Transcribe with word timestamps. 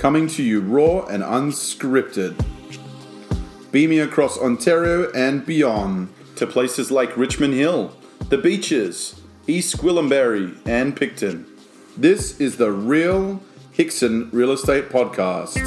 coming 0.00 0.26
to 0.26 0.42
you 0.42 0.62
raw 0.62 1.04
and 1.08 1.22
unscripted. 1.22 2.34
Beaming 3.70 4.00
across 4.00 4.38
Ontario 4.38 5.12
and 5.12 5.44
beyond 5.44 6.08
to 6.36 6.46
places 6.46 6.90
like 6.90 7.14
Richmond 7.18 7.52
Hill, 7.52 7.94
the 8.30 8.38
beaches, 8.38 9.20
East 9.46 9.76
Gwillimbury, 9.76 10.56
and 10.64 10.96
Picton. 10.96 11.44
This 11.98 12.40
is 12.40 12.56
the 12.56 12.72
Real 12.72 13.42
Hickson 13.72 14.30
Real 14.32 14.52
Estate 14.52 14.88
Podcast. 14.88 15.58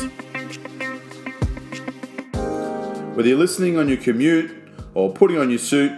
Whether 3.15 3.29
you're 3.29 3.37
listening 3.37 3.77
on 3.77 3.87
your 3.87 3.97
commute 3.97 4.51
or 4.95 5.13
putting 5.13 5.37
on 5.37 5.51
your 5.51 5.59
suit, 5.59 5.91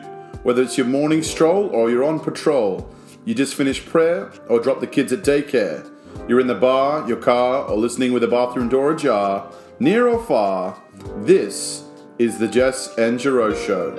whether 0.44 0.62
it's 0.62 0.78
your 0.78 0.88
morning 0.88 1.24
stroll 1.24 1.68
or 1.70 1.90
you're 1.90 2.04
on 2.04 2.20
patrol, 2.20 2.94
you 3.24 3.34
just 3.34 3.56
finished 3.56 3.86
prayer 3.86 4.34
or 4.50 4.60
dropped 4.60 4.82
the 4.82 4.88
kids 4.88 5.14
at 5.14 5.22
daycare, 5.22 5.90
you're 6.28 6.40
in 6.40 6.48
the 6.48 6.56
bar, 6.56 7.08
your 7.08 7.18
car, 7.18 7.66
or 7.66 7.78
listening 7.78 8.12
with 8.12 8.22
the 8.22 8.28
bathroom 8.28 8.68
door 8.68 8.94
ajar, 8.94 9.52
near 9.80 10.08
or 10.08 10.24
far, 10.24 10.82
this 11.18 11.84
is 12.18 12.40
the 12.40 12.48
Jess 12.48 12.98
and 12.98 13.20
Drew 13.20 13.56
Show. 13.56 13.94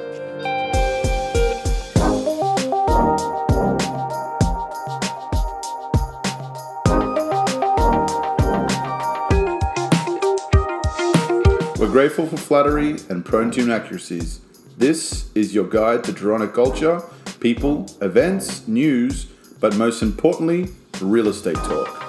We're 11.79 11.93
grateful 11.93 12.27
for 12.27 12.37
flattery 12.37 12.97
and 13.09 13.25
prone 13.25 13.53
to 13.53 13.63
inaccuracies. 13.63 14.41
This 14.77 15.31
is 15.35 15.55
your 15.55 15.69
guide 15.69 16.03
to 16.05 16.13
Toronto 16.13 16.49
culture, 16.49 17.03
people, 17.39 17.87
events, 18.01 18.67
news, 18.67 19.27
but 19.61 19.77
most 19.77 20.03
importantly, 20.03 20.69
real 21.01 21.29
estate 21.29 21.55
talk. 21.57 22.06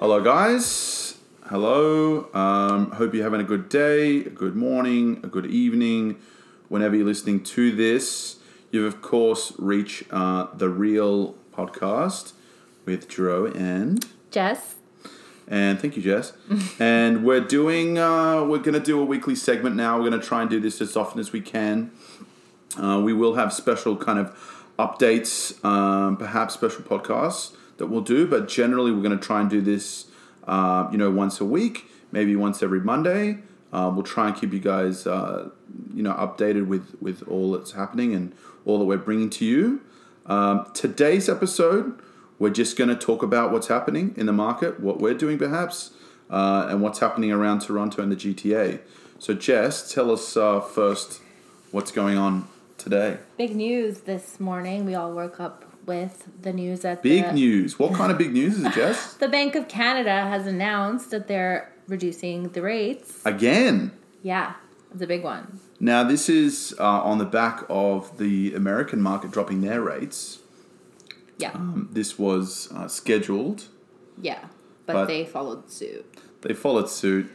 Hello, 0.00 0.22
guys. 0.22 1.18
Hello. 1.46 2.28
Um, 2.32 2.92
hope 2.92 3.14
you're 3.14 3.24
having 3.24 3.40
a 3.40 3.44
good 3.44 3.68
day, 3.68 4.18
a 4.18 4.30
good 4.30 4.54
morning, 4.54 5.18
a 5.24 5.26
good 5.26 5.46
evening. 5.46 6.20
Whenever 6.68 6.94
you're 6.94 7.04
listening 7.04 7.42
to 7.42 7.74
this, 7.74 8.36
you've 8.70 8.84
of 8.84 9.02
course 9.02 9.52
reached 9.58 10.04
uh, 10.12 10.46
the 10.54 10.68
real 10.68 11.34
podcast 11.52 12.34
with 12.84 13.08
Drew 13.08 13.52
and 13.54 14.06
Jess. 14.30 14.76
and 15.48 15.80
thank 15.80 15.96
you, 15.96 16.02
Jess. 16.04 16.32
and 16.78 17.24
we're 17.24 17.40
doing, 17.40 17.98
uh, 17.98 18.44
we're 18.44 18.58
going 18.58 18.74
to 18.74 18.80
do 18.80 19.00
a 19.00 19.04
weekly 19.04 19.34
segment 19.34 19.74
now. 19.74 19.96
We're 19.98 20.10
going 20.10 20.20
to 20.20 20.24
try 20.24 20.42
and 20.42 20.48
do 20.48 20.60
this 20.60 20.80
as 20.80 20.96
often 20.96 21.18
as 21.18 21.32
we 21.32 21.40
can. 21.40 21.90
Uh, 22.80 23.00
we 23.02 23.12
will 23.12 23.34
have 23.34 23.52
special 23.52 23.96
kind 23.96 24.20
of 24.20 24.64
updates, 24.78 25.64
um, 25.64 26.16
perhaps 26.16 26.54
special 26.54 26.84
podcasts 26.84 27.56
that 27.78 27.86
we'll 27.86 28.02
do, 28.02 28.26
but 28.26 28.48
generally 28.48 28.92
we're 28.92 29.02
going 29.02 29.18
to 29.18 29.24
try 29.24 29.40
and 29.40 29.48
do 29.48 29.60
this, 29.60 30.06
uh, 30.46 30.88
you 30.92 30.98
know, 30.98 31.10
once 31.10 31.40
a 31.40 31.44
week, 31.44 31.86
maybe 32.12 32.36
once 32.36 32.62
every 32.62 32.80
Monday. 32.80 33.38
Uh, 33.72 33.90
we'll 33.92 34.02
try 34.02 34.28
and 34.28 34.36
keep 34.36 34.52
you 34.52 34.60
guys, 34.60 35.06
uh, 35.06 35.50
you 35.94 36.02
know, 36.02 36.14
updated 36.14 36.66
with 36.66 36.96
with 37.00 37.22
all 37.28 37.52
that's 37.52 37.72
happening 37.72 38.14
and 38.14 38.34
all 38.64 38.78
that 38.78 38.84
we're 38.84 38.96
bringing 38.96 39.30
to 39.30 39.44
you. 39.44 39.82
Um, 40.26 40.66
today's 40.74 41.28
episode, 41.28 41.98
we're 42.38 42.50
just 42.50 42.76
going 42.76 42.88
to 42.88 42.96
talk 42.96 43.22
about 43.22 43.52
what's 43.52 43.68
happening 43.68 44.14
in 44.16 44.26
the 44.26 44.32
market, 44.32 44.80
what 44.80 45.00
we're 45.00 45.14
doing 45.14 45.38
perhaps, 45.38 45.90
uh, 46.30 46.66
and 46.68 46.82
what's 46.82 46.98
happening 46.98 47.30
around 47.30 47.60
Toronto 47.60 48.02
and 48.02 48.12
the 48.12 48.16
GTA. 48.16 48.80
So, 49.18 49.34
Jess, 49.34 49.92
tell 49.92 50.10
us 50.10 50.36
uh, 50.36 50.60
first 50.60 51.20
what's 51.72 51.90
going 51.90 52.16
on 52.16 52.46
today. 52.76 53.18
Big 53.36 53.54
news 53.56 54.00
this 54.00 54.38
morning. 54.38 54.84
We 54.84 54.94
all 54.94 55.12
woke 55.12 55.40
up 55.40 55.64
with 55.88 56.28
the 56.42 56.52
news 56.52 56.80
that 56.80 57.02
Big 57.02 57.24
the, 57.24 57.32
news. 57.32 57.78
What 57.78 57.94
kind 57.94 58.12
of 58.12 58.18
big 58.18 58.32
news 58.32 58.58
is 58.58 58.64
it, 58.66 58.72
Jess? 58.74 59.14
the 59.14 59.28
Bank 59.28 59.54
of 59.56 59.66
Canada 59.66 60.10
has 60.28 60.46
announced 60.46 61.10
that 61.10 61.26
they're 61.26 61.72
reducing 61.88 62.50
the 62.50 62.62
rates. 62.62 63.20
Again. 63.24 63.92
Yeah, 64.22 64.54
it's 64.92 65.02
a 65.02 65.06
big 65.06 65.24
one. 65.24 65.58
Now, 65.80 66.04
this 66.04 66.28
is 66.28 66.74
uh, 66.78 66.84
on 67.02 67.18
the 67.18 67.24
back 67.24 67.64
of 67.68 68.18
the 68.18 68.54
American 68.54 69.00
market 69.00 69.30
dropping 69.30 69.62
their 69.62 69.80
rates. 69.80 70.40
Yeah, 71.38 71.52
Um, 71.52 71.88
this 71.92 72.18
was 72.18 72.68
uh, 72.72 72.88
scheduled. 72.88 73.64
yeah, 74.20 74.44
but, 74.86 74.92
but- 74.92 75.06
they 75.06 75.24
followed 75.24 75.70
suit. 75.70 76.04
They 76.42 76.52
followed 76.54 76.88
suit. 76.88 77.30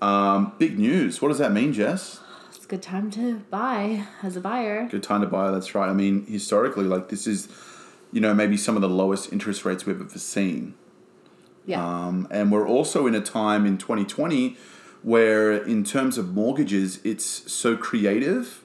Um, 0.00 0.52
big 0.58 0.78
news. 0.78 1.20
What 1.22 1.28
does 1.28 1.38
that 1.38 1.52
mean, 1.52 1.72
Jess? 1.72 2.20
Good 2.72 2.80
time 2.80 3.10
to 3.10 3.34
buy 3.50 4.06
as 4.22 4.34
a 4.34 4.40
buyer. 4.40 4.88
Good 4.88 5.02
time 5.02 5.20
to 5.20 5.26
buy. 5.26 5.50
That's 5.50 5.74
right. 5.74 5.90
I 5.90 5.92
mean, 5.92 6.24
historically, 6.24 6.86
like 6.86 7.10
this 7.10 7.26
is, 7.26 7.48
you 8.12 8.18
know, 8.18 8.32
maybe 8.32 8.56
some 8.56 8.76
of 8.76 8.80
the 8.80 8.88
lowest 8.88 9.30
interest 9.30 9.66
rates 9.66 9.84
we've 9.84 10.00
ever 10.00 10.18
seen. 10.18 10.72
Yeah, 11.66 11.84
Um, 11.84 12.26
and 12.30 12.50
we're 12.50 12.66
also 12.66 13.06
in 13.06 13.14
a 13.14 13.20
time 13.20 13.66
in 13.66 13.76
2020 13.76 14.56
where, 15.02 15.52
in 15.52 15.84
terms 15.84 16.16
of 16.16 16.32
mortgages, 16.32 16.98
it's 17.04 17.52
so 17.52 17.76
creative. 17.76 18.64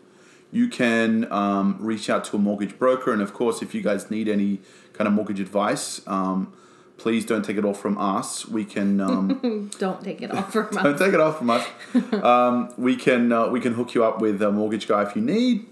You 0.54 0.70
can 0.70 1.30
um, 1.30 1.76
reach 1.78 2.10
out 2.10 2.24
to 2.26 2.38
a 2.38 2.40
mortgage 2.40 2.80
broker, 2.80 3.12
and 3.12 3.22
of 3.22 3.34
course, 3.34 3.62
if 3.62 3.76
you 3.76 3.82
guys 3.82 4.10
need 4.10 4.30
any 4.30 4.62
kind 4.94 5.10
of 5.10 5.16
mortgage 5.16 5.42
advice, 5.42 6.00
um, 6.08 6.54
please 6.98 7.26
don't 7.26 7.44
take 7.44 7.58
it 7.58 7.66
all 7.66 7.74
from 7.74 7.98
us. 7.98 8.48
We 8.48 8.66
can 8.66 9.00
um, 9.08 9.70
don't 9.80 10.04
take 10.04 10.22
it 10.22 10.32
off 10.32 10.52
from 10.54 10.78
us. 10.78 10.84
don't 10.84 10.98
take 11.00 11.14
it 11.14 11.20
off 11.20 11.38
from 11.38 11.50
us. 11.50 11.66
Um, 12.24 12.74
we 12.78 12.96
can 12.96 13.32
uh, 13.32 13.48
we 13.48 13.60
can 13.60 13.74
hook 13.74 13.94
you 13.94 14.04
up 14.04 14.20
with 14.22 14.42
a 14.42 14.52
mortgage 14.52 14.88
guy 14.88 15.04
if 15.04 15.16
you 15.16 15.22
need. 15.22 15.66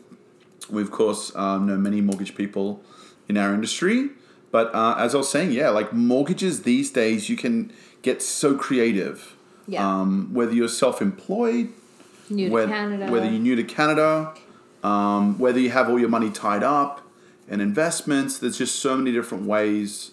We 0.70 0.82
of 0.82 0.92
course 0.92 1.36
um, 1.36 1.68
know 1.68 1.78
many 1.78 2.02
mortgage 2.02 2.36
people 2.36 2.82
in 3.28 3.38
our 3.38 3.54
industry, 3.54 4.10
but 4.52 4.74
uh, 4.74 4.96
as 4.98 5.14
I 5.16 5.18
was 5.20 5.30
saying, 5.30 5.52
yeah, 5.52 5.70
like 5.70 5.94
mortgages 5.94 6.64
these 6.64 6.92
days, 6.92 7.30
you 7.30 7.36
can 7.36 7.74
get 8.02 8.22
so 8.22 8.56
creative. 8.56 9.36
Yeah. 9.68 9.88
Um, 9.88 10.32
whether 10.34 10.54
you're 10.54 10.68
self-employed, 10.68 11.70
New 12.30 12.48
to 12.50 12.54
whether, 12.54 12.68
Canada. 12.72 13.12
whether 13.12 13.26
you're 13.26 13.42
new 13.42 13.56
to 13.56 13.64
Canada, 13.64 14.34
um, 14.84 15.40
whether 15.40 15.60
you 15.60 15.72
have 15.72 15.90
all 15.90 16.00
your 16.00 16.10
money 16.10 16.30
tied 16.30 16.62
up 16.62 17.02
in 17.48 17.60
investments, 17.62 18.38
there's 18.38 18.58
just 18.60 18.76
so 18.76 18.96
many 18.96 19.12
different 19.12 19.46
ways 19.46 20.12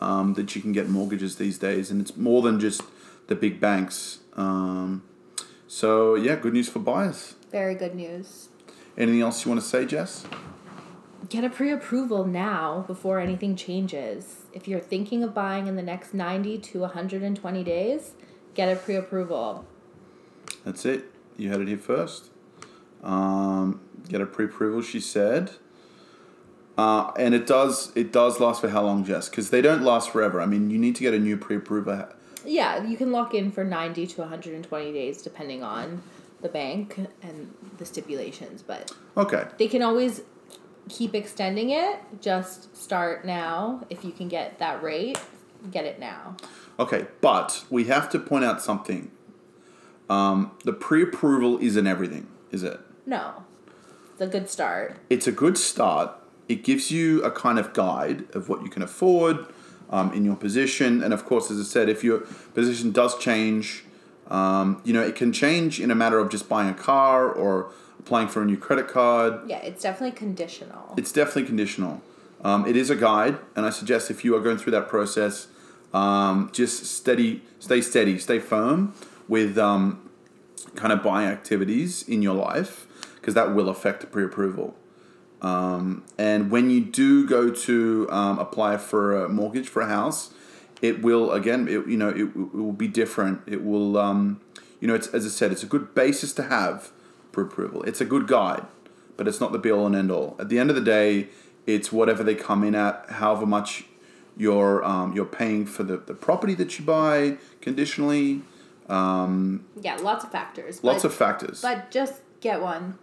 um, 0.00 0.34
that 0.34 0.54
you 0.54 0.62
can 0.62 0.72
get 0.72 0.88
mortgages 0.88 1.36
these 1.36 1.58
days, 1.58 1.90
and 1.90 2.00
it's 2.00 2.16
more 2.16 2.42
than 2.42 2.58
just 2.58 2.82
the 3.26 3.34
big 3.34 3.60
banks. 3.60 4.18
Um, 4.36 5.02
so 5.66 6.14
yeah, 6.14 6.36
good 6.36 6.52
news 6.52 6.68
for 6.68 6.78
buyers. 6.78 7.34
Very 7.50 7.74
good 7.74 7.94
news. 7.94 8.48
Anything 8.96 9.20
else 9.20 9.44
you 9.44 9.50
want 9.50 9.60
to 9.60 9.66
say, 9.66 9.86
Jess? 9.86 10.26
Get 11.28 11.44
a 11.44 11.50
pre-approval 11.50 12.24
now 12.24 12.84
before 12.86 13.20
anything 13.20 13.54
changes. 13.54 14.46
If 14.52 14.66
you're 14.66 14.80
thinking 14.80 15.22
of 15.22 15.34
buying 15.34 15.66
in 15.66 15.76
the 15.76 15.82
next 15.82 16.14
90 16.14 16.58
to 16.58 16.80
120 16.80 17.62
days, 17.62 18.12
get 18.54 18.72
a 18.72 18.76
pre-approval. 18.76 19.64
That's 20.64 20.84
it. 20.84 21.04
You 21.36 21.50
had 21.50 21.60
it 21.60 21.68
here 21.68 21.78
first. 21.78 22.30
Um, 23.02 23.80
get 24.08 24.20
a 24.20 24.26
pre-approval, 24.26 24.82
she 24.82 25.00
said. 25.00 25.52
Uh, 26.78 27.10
and 27.18 27.34
it 27.34 27.46
does 27.46 27.92
it 27.94 28.12
does 28.12 28.40
last 28.40 28.60
for 28.60 28.68
how 28.68 28.82
long, 28.82 29.04
Jess? 29.04 29.28
Because 29.28 29.50
they 29.50 29.60
don't 29.60 29.82
last 29.82 30.10
forever. 30.10 30.40
I 30.40 30.46
mean, 30.46 30.70
you 30.70 30.78
need 30.78 30.96
to 30.96 31.02
get 31.02 31.12
a 31.14 31.18
new 31.18 31.36
pre-approval. 31.36 32.08
Yeah, 32.44 32.82
you 32.86 32.96
can 32.96 33.12
lock 33.12 33.34
in 33.34 33.50
for 33.50 33.64
90 33.64 34.06
to 34.06 34.20
120 34.22 34.92
days 34.92 35.20
depending 35.22 35.62
on 35.62 36.02
the 36.40 36.48
bank 36.48 36.96
and 37.22 37.52
the 37.76 37.84
stipulations, 37.84 38.62
but 38.62 38.92
Okay. 39.16 39.44
they 39.58 39.68
can 39.68 39.82
always 39.82 40.22
keep 40.88 41.14
extending 41.14 41.68
it. 41.70 42.00
Just 42.22 42.74
start 42.74 43.26
now. 43.26 43.84
If 43.90 44.04
you 44.04 44.12
can 44.12 44.28
get 44.28 44.58
that 44.58 44.82
rate, 44.82 45.20
get 45.70 45.84
it 45.84 45.98
now. 45.98 46.36
Okay, 46.78 47.06
but 47.20 47.64
we 47.68 47.84
have 47.84 48.08
to 48.10 48.18
point 48.18 48.44
out 48.46 48.62
something. 48.62 49.10
Um, 50.08 50.52
the 50.64 50.72
pre-approval 50.72 51.58
isn't 51.60 51.86
everything, 51.86 52.26
is 52.50 52.62
it? 52.62 52.80
No. 53.04 53.44
It's 54.12 54.22
a 54.22 54.26
good 54.26 54.48
start. 54.48 54.96
It's 55.10 55.26
a 55.26 55.32
good 55.32 55.58
start. 55.58 56.12
It 56.50 56.64
gives 56.64 56.90
you 56.90 57.22
a 57.22 57.30
kind 57.30 57.60
of 57.60 57.72
guide 57.72 58.24
of 58.34 58.48
what 58.48 58.62
you 58.64 58.68
can 58.68 58.82
afford 58.82 59.46
um, 59.88 60.12
in 60.12 60.24
your 60.24 60.34
position, 60.34 61.00
and 61.00 61.14
of 61.14 61.24
course, 61.24 61.48
as 61.48 61.60
I 61.60 61.62
said, 61.62 61.88
if 61.88 62.02
your 62.02 62.18
position 62.54 62.90
does 62.90 63.16
change, 63.18 63.84
um, 64.26 64.82
you 64.84 64.92
know 64.92 65.00
it 65.00 65.14
can 65.14 65.32
change 65.32 65.78
in 65.78 65.92
a 65.92 65.94
matter 65.94 66.18
of 66.18 66.28
just 66.28 66.48
buying 66.48 66.68
a 66.68 66.74
car 66.74 67.30
or 67.30 67.70
applying 68.00 68.26
for 68.26 68.42
a 68.42 68.44
new 68.44 68.56
credit 68.56 68.88
card. 68.88 69.48
Yeah, 69.48 69.58
it's 69.58 69.80
definitely 69.80 70.16
conditional. 70.16 70.92
It's 70.96 71.12
definitely 71.12 71.44
conditional. 71.44 72.02
Um, 72.42 72.66
it 72.66 72.74
is 72.74 72.90
a 72.90 72.96
guide, 72.96 73.38
and 73.54 73.64
I 73.64 73.70
suggest 73.70 74.10
if 74.10 74.24
you 74.24 74.34
are 74.34 74.40
going 74.40 74.58
through 74.58 74.72
that 74.72 74.88
process, 74.88 75.46
um, 75.94 76.50
just 76.52 76.84
steady, 76.84 77.42
stay 77.60 77.80
steady, 77.80 78.18
stay 78.18 78.40
firm 78.40 78.92
with 79.28 79.56
um, 79.56 80.10
kind 80.74 80.92
of 80.92 81.00
buying 81.00 81.28
activities 81.28 82.02
in 82.08 82.22
your 82.22 82.34
life 82.34 82.88
because 83.14 83.34
that 83.34 83.54
will 83.54 83.68
affect 83.68 84.10
pre-approval. 84.10 84.74
Um, 85.42 86.04
and 86.18 86.50
when 86.50 86.70
you 86.70 86.80
do 86.80 87.26
go 87.26 87.50
to 87.50 88.08
um, 88.10 88.38
apply 88.38 88.76
for 88.76 89.24
a 89.24 89.28
mortgage 89.28 89.68
for 89.68 89.82
a 89.82 89.88
house, 89.88 90.32
it 90.82 91.02
will 91.02 91.32
again, 91.32 91.68
it, 91.68 91.86
you 91.86 91.96
know, 91.96 92.10
it, 92.10 92.24
it 92.24 92.54
will 92.54 92.72
be 92.72 92.88
different. 92.88 93.42
It 93.46 93.64
will, 93.64 93.98
um, 93.98 94.40
you 94.80 94.88
know, 94.88 94.94
it's 94.94 95.08
as 95.08 95.24
I 95.24 95.28
said, 95.28 95.52
it's 95.52 95.62
a 95.62 95.66
good 95.66 95.94
basis 95.94 96.32
to 96.34 96.44
have 96.44 96.90
for 97.32 97.42
approval. 97.42 97.82
It's 97.84 98.00
a 98.00 98.04
good 98.04 98.26
guide, 98.26 98.66
but 99.16 99.28
it's 99.28 99.40
not 99.40 99.52
the 99.52 99.58
be 99.58 99.70
all 99.70 99.86
and 99.86 99.96
end 99.96 100.10
all. 100.10 100.36
At 100.38 100.48
the 100.48 100.58
end 100.58 100.70
of 100.70 100.76
the 100.76 100.82
day, 100.82 101.28
it's 101.66 101.92
whatever 101.92 102.22
they 102.22 102.34
come 102.34 102.64
in 102.64 102.74
at, 102.74 103.06
however 103.08 103.46
much 103.46 103.84
you're 104.36 104.82
um, 104.84 105.12
you're 105.14 105.26
paying 105.26 105.66
for 105.66 105.82
the, 105.82 105.98
the 105.98 106.14
property 106.14 106.54
that 106.54 106.78
you 106.78 106.84
buy 106.84 107.36
conditionally. 107.60 108.42
Um, 108.88 109.64
Yeah, 109.80 109.96
lots 109.96 110.24
of 110.24 110.32
factors. 110.32 110.82
lots 110.82 111.02
but, 111.02 111.08
of 111.08 111.14
factors. 111.14 111.62
But 111.62 111.90
just 111.90 112.20
get 112.40 112.60
one. 112.60 112.98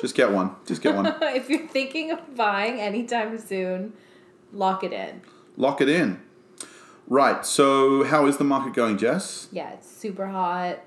Just 0.00 0.14
get 0.14 0.32
one. 0.32 0.54
Just 0.66 0.82
get 0.82 0.94
one. 0.94 1.06
if 1.22 1.48
you're 1.48 1.66
thinking 1.66 2.10
of 2.10 2.36
buying 2.36 2.80
anytime 2.80 3.38
soon, 3.38 3.92
lock 4.52 4.84
it 4.84 4.92
in. 4.92 5.22
Lock 5.56 5.80
it 5.80 5.88
in. 5.88 6.20
Right. 7.06 7.44
So, 7.44 8.04
how 8.04 8.26
is 8.26 8.38
the 8.38 8.44
market 8.44 8.74
going, 8.74 8.98
Jess? 8.98 9.48
Yeah, 9.52 9.72
it's 9.72 9.90
super 9.90 10.26
hot. 10.26 10.80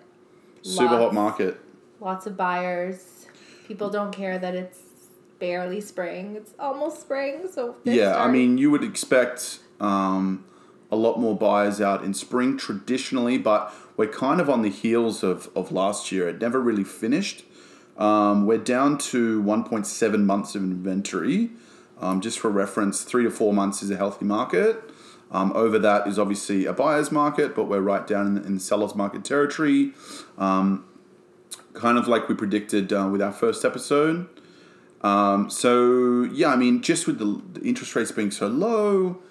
Super 0.63 0.97
hot 0.97 1.13
market. 1.13 1.59
Lots 1.99 2.25
of 2.25 2.35
buyers. 2.35 3.25
People 3.67 3.89
don't 3.89 4.11
care 4.11 4.37
that 4.37 4.55
it's 4.55 4.79
barely 5.39 5.81
spring. 5.81 6.35
It's 6.35 6.53
almost 6.59 7.01
spring, 7.01 7.47
so 7.51 7.75
Yeah, 7.83 8.21
I 8.21 8.27
mean, 8.27 8.57
you 8.57 8.71
would 8.71 8.83
expect 8.83 9.59
um, 9.79 10.45
a 10.91 10.95
lot 10.95 11.19
more 11.19 11.35
buyers 11.35 11.79
out 11.81 12.03
in 12.03 12.13
spring 12.13 12.57
traditionally, 12.57 13.37
but 13.37 13.73
we're 13.95 14.07
kind 14.07 14.41
of 14.41 14.49
on 14.49 14.61
the 14.61 14.69
heels 14.69 15.23
of, 15.23 15.49
of 15.55 15.71
last 15.71 16.11
year. 16.11 16.27
It 16.29 16.41
never 16.41 16.59
really 16.59 16.83
finished. 16.83 17.43
Um, 17.97 18.45
we're 18.45 18.57
down 18.57 18.97
to 18.99 19.41
1.7 19.41 20.23
months 20.23 20.55
of 20.55 20.63
inventory. 20.63 21.51
Um, 21.99 22.21
just 22.21 22.39
for 22.39 22.49
reference, 22.49 23.03
three 23.03 23.23
to 23.23 23.31
four 23.31 23.53
months 23.53 23.81
is 23.81 23.89
a 23.89 23.97
healthy 23.97 24.25
market. 24.25 24.83
Um, 25.31 25.51
over 25.53 25.77
that 25.79 26.07
is 26.07 26.17
obviously 26.17 26.65
a 26.65 26.73
buyer's 26.73 27.11
market, 27.11 27.55
but 27.55 27.65
we're 27.65 27.81
right 27.81 28.05
down 28.05 28.37
in, 28.37 28.45
in 28.45 28.59
seller's 28.59 28.95
market 28.95 29.25
territory. 29.25 29.93
Um, 30.37 30.85
kind 31.73 31.97
of 31.97 32.07
like 32.07 32.29
we 32.29 32.35
predicted 32.35 32.93
uh, 32.93 33.09
with 33.11 33.21
our 33.21 33.31
first 33.31 33.65
episode. 33.65 34.27
Um, 35.01 35.49
so 35.49 36.23
yeah, 36.23 36.49
I 36.49 36.55
mean, 36.55 36.81
just 36.81 37.07
with 37.07 37.19
the, 37.19 37.41
the 37.53 37.65
interest 37.65 37.95
rates 37.95 38.11
being 38.11 38.31
so 38.31 38.47
low, 38.47 39.21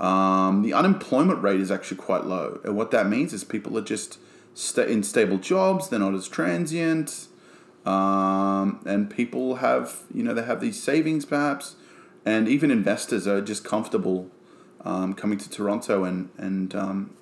um, 0.00 0.62
the 0.62 0.72
unemployment 0.72 1.42
rate 1.42 1.60
is 1.60 1.70
actually 1.70 1.96
quite 1.96 2.24
low, 2.24 2.60
and 2.64 2.76
what 2.76 2.92
that 2.92 3.08
means 3.08 3.32
is 3.32 3.42
people 3.42 3.76
are 3.76 3.82
just 3.82 4.18
sta 4.54 4.82
in 4.82 5.02
stable 5.02 5.38
jobs. 5.38 5.88
They're 5.88 5.98
not 5.98 6.14
as 6.14 6.28
transient, 6.28 7.26
um, 7.84 8.80
and 8.86 9.10
people 9.10 9.56
have 9.56 10.02
you 10.12 10.22
know 10.22 10.34
they 10.34 10.42
have 10.42 10.60
these 10.60 10.82
savings 10.82 11.24
perhaps, 11.24 11.76
and 12.24 12.48
even 12.48 12.70
investors 12.70 13.26
are 13.26 13.40
just 13.40 13.64
comfortable 13.64 14.30
um, 14.84 15.14
coming 15.14 15.38
to 15.38 15.50
Toronto 15.50 16.04
and 16.04 16.30
and 16.38 16.74
um, 16.74 17.16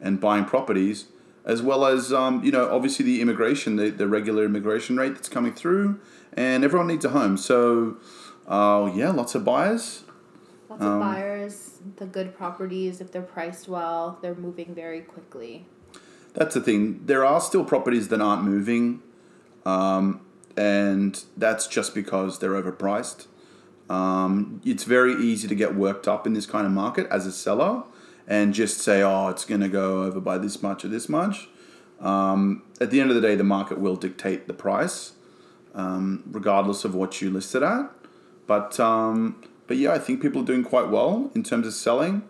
and 0.00 0.20
buying 0.20 0.44
properties, 0.44 1.06
as 1.44 1.62
well 1.62 1.84
as 1.84 2.12
um, 2.12 2.42
you 2.44 2.52
know 2.52 2.68
obviously 2.70 3.04
the 3.04 3.20
immigration, 3.20 3.76
the, 3.76 3.90
the 3.90 4.08
regular 4.08 4.44
immigration 4.44 4.96
rate 4.96 5.14
that's 5.14 5.28
coming 5.28 5.52
through, 5.52 6.00
and 6.32 6.64
everyone 6.64 6.88
needs 6.88 7.04
a 7.04 7.10
home. 7.10 7.36
So, 7.36 7.96
uh, 8.46 8.90
yeah, 8.94 9.10
lots 9.10 9.34
of 9.34 9.44
buyers. 9.44 10.04
lots 10.68 10.82
um, 10.82 10.92
of 10.92 11.00
buyers. 11.00 11.78
The 11.96 12.06
good 12.06 12.36
properties, 12.36 13.00
if 13.00 13.12
they're 13.12 13.22
priced 13.22 13.68
well, 13.68 14.18
they're 14.20 14.34
moving 14.34 14.74
very 14.74 15.00
quickly. 15.00 15.66
That's 16.34 16.54
the 16.54 16.60
thing. 16.60 17.06
There 17.06 17.24
are 17.24 17.40
still 17.40 17.64
properties 17.64 18.08
that 18.08 18.20
aren't 18.20 18.44
moving, 18.44 19.02
um, 19.70 20.20
and 20.56 21.24
that's 21.36 21.66
just 21.66 21.94
because 21.94 22.38
they're 22.38 22.60
overpriced. 22.60 23.26
Um, 23.88 24.60
it's 24.64 24.84
very 24.84 25.14
easy 25.14 25.48
to 25.48 25.54
get 25.54 25.74
worked 25.74 26.06
up 26.06 26.26
in 26.26 26.32
this 26.34 26.46
kind 26.46 26.66
of 26.66 26.72
market 26.72 27.06
as 27.10 27.26
a 27.26 27.32
seller 27.32 27.84
and 28.26 28.54
just 28.54 28.78
say, 28.78 29.02
oh, 29.02 29.28
it's 29.28 29.44
going 29.44 29.60
to 29.60 29.68
go 29.68 30.04
over 30.04 30.20
by 30.20 30.38
this 30.38 30.62
much 30.62 30.84
or 30.84 30.88
this 30.88 31.08
much. 31.08 31.48
Um, 32.00 32.62
at 32.80 32.90
the 32.90 33.00
end 33.00 33.10
of 33.10 33.16
the 33.16 33.22
day, 33.22 33.34
the 33.34 33.44
market 33.44 33.78
will 33.78 33.96
dictate 33.96 34.46
the 34.46 34.54
price, 34.54 35.12
um, 35.74 36.22
regardless 36.30 36.84
of 36.84 36.94
what 36.94 37.20
you 37.20 37.30
list 37.30 37.54
it 37.54 37.62
at. 37.62 37.90
But 38.46 38.80
um, 38.80 39.42
but 39.66 39.76
yeah, 39.76 39.92
I 39.92 39.98
think 39.98 40.22
people 40.22 40.42
are 40.42 40.44
doing 40.44 40.64
quite 40.64 40.88
well 40.88 41.30
in 41.34 41.42
terms 41.42 41.66
of 41.66 41.74
selling. 41.74 42.22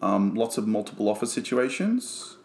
Um, 0.00 0.34
lots 0.34 0.56
of 0.56 0.68
multiple 0.68 1.08
offer 1.08 1.26
situations. 1.26 2.36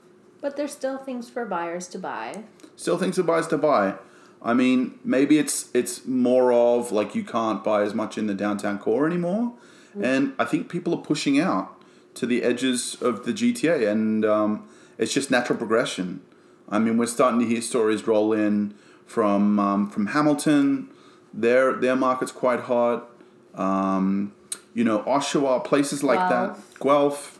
But 0.42 0.58
there's 0.58 0.74
still 0.74 0.98
things 0.98 1.30
for 1.30 1.46
buyers 1.46 1.88
to 1.90 2.00
buy. 2.00 2.44
Still 2.76 2.98
things 2.98 3.16
for 3.16 3.24
buyers 3.24 3.48
to 3.48 3.58
buy. 3.58 3.96
I 4.44 4.54
mean, 4.54 5.00
maybe 5.04 5.38
it's 5.40 5.70
it's 5.74 6.06
more 6.06 6.52
of 6.52 6.92
like 6.92 7.16
you 7.16 7.24
can't 7.24 7.64
buy 7.64 7.84
as 7.84 7.94
much 7.94 8.18
in 8.18 8.28
the 8.28 8.34
downtown 8.34 8.78
core 8.78 9.08
anymore, 9.08 9.54
and 10.02 10.34
I 10.38 10.46
think 10.46 10.70
people 10.70 10.94
are 10.94 11.02
pushing 11.02 11.40
out 11.40 11.82
to 12.16 12.26
the 12.26 12.44
edges 12.44 12.98
of 13.02 13.26
the 13.26 13.32
GTA, 13.32 13.90
and 13.90 14.26
um, 14.26 14.68
it's 14.98 15.14
just 15.14 15.32
natural 15.32 15.58
progression. 15.58 16.22
I 16.70 16.80
mean, 16.80 16.98
we're 16.98 17.06
starting 17.06 17.40
to 17.40 17.46
hear 17.46 17.62
stories 17.62 18.06
roll 18.06 18.34
in 18.34 18.74
from 19.06 19.60
um, 19.60 19.90
from 19.90 20.08
Hamilton. 20.08 20.90
Their 21.34 21.74
their 21.74 21.96
market's 21.96 22.32
quite 22.32 22.62
hot. 22.62 23.10
Um, 23.56 24.34
you 24.74 24.84
know, 24.84 25.00
Oshawa, 25.04 25.64
places 25.64 26.04
like 26.04 26.20
that, 26.30 26.58
Guelph. 26.80 27.40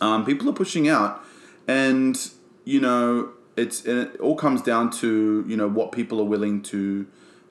Um, 0.00 0.24
people 0.24 0.48
are 0.48 0.54
pushing 0.54 0.88
out, 0.88 1.22
and 1.68 2.18
you 2.64 2.80
know, 2.80 3.30
it's 3.56 3.84
and 3.84 3.98
it 3.98 4.20
all 4.20 4.36
comes 4.36 4.62
down 4.62 4.90
to 4.90 5.44
you 5.46 5.56
know 5.56 5.68
what 5.68 5.92
people 5.92 6.20
are 6.20 6.24
willing 6.24 6.62
to 6.62 7.06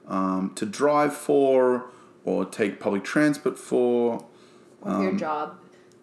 um, 0.07 0.51
to 0.55 0.65
drive 0.65 1.15
for 1.15 1.89
or 2.25 2.45
take 2.45 2.79
public 2.79 3.03
transport 3.03 3.57
for. 3.57 4.25
Or 4.81 4.97
if 4.97 5.03
your 5.03 5.13
job 5.13 5.57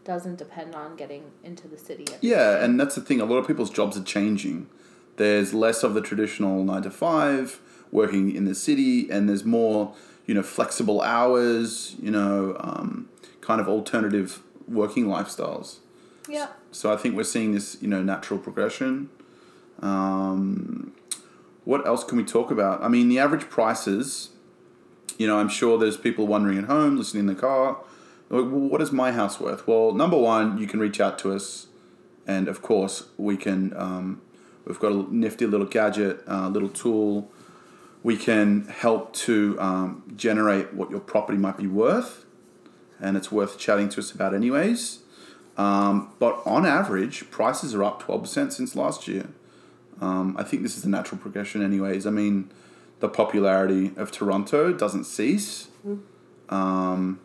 doesn't 0.05 0.37
depend 0.37 0.75
on 0.75 0.97
getting 0.97 1.31
into 1.45 1.69
the 1.69 1.79
city. 1.79 2.07
Yeah, 2.21 2.55
day. 2.55 2.65
and 2.65 2.81
that's 2.81 2.95
the 2.95 3.01
thing. 3.01 3.21
A 3.21 3.25
lot 3.25 3.37
of 3.37 3.47
people's 3.47 3.71
jobs 3.71 3.97
are 3.97 4.03
changing. 4.03 4.69
There's 5.17 5.53
less 5.53 5.83
of 5.83 5.95
the 5.95 6.01
traditional 6.01 6.65
nine 6.65 6.83
to 6.83 6.91
five 6.91 7.61
working 7.91 8.35
in 8.35 8.45
the 8.45 8.55
city, 8.55 9.11
and 9.11 9.29
there's 9.29 9.45
more, 9.45 9.95
you 10.27 10.35
know, 10.35 10.43
flexible 10.43 11.03
hours. 11.03 11.97
You 12.01 12.11
know, 12.11 12.57
um, 12.61 13.09
kind 13.41 13.61
of 13.61 13.69
alternative 13.69 14.41
working 14.67 15.07
lifestyles. 15.07 15.79
Yeah. 16.29 16.49
So 16.71 16.93
I 16.93 16.97
think 16.97 17.17
we're 17.17 17.25
seeing 17.25 17.53
this, 17.53 17.77
you 17.81 17.89
know, 17.89 18.03
natural 18.03 18.39
progression. 18.39 19.11
Um, 19.81 20.93
what 21.65 21.87
else 21.87 22.05
can 22.05 22.17
we 22.19 22.25
talk 22.25 22.51
about? 22.51 22.83
I 22.83 22.89
mean, 22.89 23.09
the 23.09 23.19
average 23.19 23.49
prices. 23.49 24.31
You 25.19 25.27
know, 25.27 25.39
I'm 25.39 25.49
sure 25.49 25.79
there's 25.79 25.97
people 25.97 26.27
wondering 26.27 26.59
at 26.59 26.65
home, 26.65 26.97
listening 26.97 27.29
in 27.29 27.35
the 27.35 27.41
car. 27.41 27.79
What 28.29 28.81
is 28.81 28.93
my 28.93 29.13
house 29.13 29.41
worth? 29.41 29.67
Well, 29.67 29.93
number 29.93 30.17
one, 30.17 30.59
you 30.59 30.67
can 30.67 30.81
reach 30.81 31.01
out 31.01 31.19
to 31.21 31.33
us, 31.33 31.67
and 32.27 32.49
of 32.49 32.63
course, 32.63 33.09
we 33.17 33.37
can. 33.37 33.77
Um, 33.77 34.23
we've 34.65 34.79
got 34.79 34.93
a 34.93 35.15
nifty 35.15 35.47
little 35.47 35.67
gadget, 35.67 36.23
uh, 36.29 36.49
little 36.49 36.69
tool. 36.69 37.31
We 38.03 38.17
can 38.17 38.67
help 38.67 39.13
to 39.15 39.57
um, 39.61 40.05
generate 40.17 40.73
what 40.73 40.91
your 40.91 41.01
property 41.01 41.37
might 41.37 41.59
be 41.59 41.67
worth, 41.67 42.25
and 43.01 43.17
it's 43.17 43.31
worth 43.31 43.59
chatting 43.59 43.89
to 43.91 44.01
us 44.01 44.13
about, 44.13 44.33
anyways. 44.33 45.01
Um, 45.57 46.15
but 46.19 46.41
on 46.47 46.65
average, 46.65 47.31
prices 47.31 47.75
are 47.75 47.85
up 47.85 48.03
12% 48.03 48.53
since 48.53 48.75
last 48.75 49.07
year. 49.07 49.29
Um, 50.01 50.37
I 50.39 50.43
think 50.43 50.63
this 50.63 50.77
is 50.77 50.83
the 50.83 50.89
natural 50.89 51.21
progression, 51.21 51.63
anyways. 51.63 52.07
I 52.07 52.11
mean, 52.11 52.51
the 53.01 53.09
popularity 53.09 53.93
of 53.97 54.11
Toronto 54.11 54.73
doesn't 54.73 55.05
cease. 55.05 55.69
Um, 56.49 57.21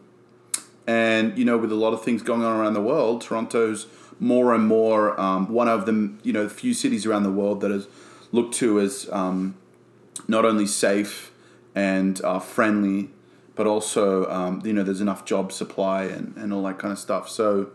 and, 0.88 1.38
you 1.38 1.46
know, 1.46 1.58
with 1.58 1.72
a 1.72 1.76
lot 1.76 1.94
of 1.94 2.04
things 2.04 2.22
going 2.22 2.44
on 2.44 2.60
around 2.60 2.74
the 2.74 2.82
world, 2.82 3.22
Toronto's 3.22 3.88
more 4.20 4.54
and 4.54 4.68
more 4.68 5.20
um, 5.20 5.52
one 5.52 5.68
of 5.68 5.86
the, 5.86 6.14
you 6.24 6.32
know, 6.32 6.48
few 6.48 6.74
cities 6.74 7.06
around 7.06 7.24
the 7.24 7.32
world 7.32 7.62
that 7.62 7.72
is 7.72 7.88
looked 8.32 8.54
to 8.56 8.80
as 8.80 9.10
um, 9.12 9.56
not 10.28 10.46
only 10.46 10.68
safe 10.68 11.32
and 11.74 12.22
uh, 12.24 12.40
friendly, 12.40 13.10
but 13.56 13.68
also, 13.68 14.30
um, 14.30 14.62
you 14.66 14.74
know, 14.74 14.84
there's 14.84 15.02
enough 15.02 15.26
job 15.26 15.52
supply 15.52 16.04
and, 16.04 16.36
and 16.38 16.54
all 16.54 16.64
that 16.64 16.78
kind 16.78 16.92
of 16.92 17.00
stuff. 17.00 17.30
So 17.30 17.72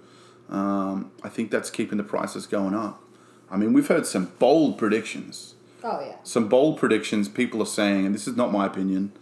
um, 0.49 1.11
I 1.23 1.29
think 1.29 1.51
that's 1.51 1.71
keeping 1.71 1.99
the 1.99 2.05
prices 2.05 2.47
going 2.47 2.75
up. 2.75 3.03
I 3.51 3.57
mean, 3.57 3.73
we've 3.73 3.89
heard 3.89 4.07
some 4.07 4.33
bold 4.39 4.79
predictions. 4.79 5.55
Oh 5.83 6.01
yeah. 6.01 6.17
Some 6.23 6.49
bold 6.49 6.79
predictions 6.79 7.29
people 7.29 7.63
are 7.63 7.67
saying, 7.67 8.07
and 8.07 8.15
this 8.15 8.29
is 8.29 8.37
not 8.37 8.53
my 8.53 8.67
opinion, 8.67 9.13